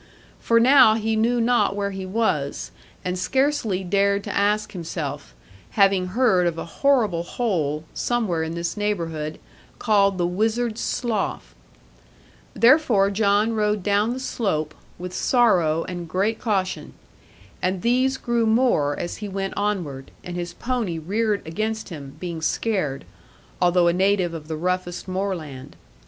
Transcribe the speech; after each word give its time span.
For 0.39 0.59
now 0.59 0.95
he 0.95 1.15
knew 1.15 1.39
not 1.39 1.75
where 1.75 1.91
he 1.91 2.07
was, 2.07 2.71
and 3.05 3.19
scarcely 3.19 3.83
dared 3.83 4.23
to 4.23 4.35
ask 4.35 4.71
himself, 4.71 5.35
having 5.77 6.07
heard 6.07 6.47
of 6.47 6.57
a 6.57 6.65
horrible 6.65 7.21
hole, 7.21 7.83
somewhere 7.93 8.41
in 8.41 8.55
this 8.55 8.75
neighbourhood, 8.75 9.39
called 9.77 10.17
the 10.17 10.25
Wizard's 10.25 10.81
Slough. 10.81 11.53
Therefore 12.55 13.11
John 13.11 13.53
rode 13.53 13.83
down 13.83 14.11
the 14.13 14.19
slope, 14.19 14.73
with 14.97 15.13
sorrow, 15.13 15.83
and 15.83 16.09
great 16.09 16.39
caution. 16.39 16.95
And 17.61 17.83
these 17.83 18.17
grew 18.17 18.47
more 18.47 18.99
as 18.99 19.17
he 19.17 19.29
went 19.29 19.53
onward, 19.55 20.09
and 20.23 20.35
his 20.35 20.55
pony 20.55 20.97
reared 20.97 21.43
against 21.45 21.89
him, 21.89 22.15
being 22.19 22.41
scared, 22.41 23.05
although 23.61 23.87
a 23.87 23.93
native 23.93 24.33
of 24.33 24.47
the 24.47 24.57
roughest 24.57 25.07
moorland. 25.07 25.75